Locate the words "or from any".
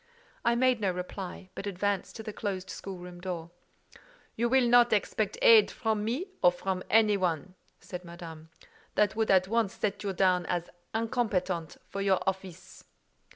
6.41-7.17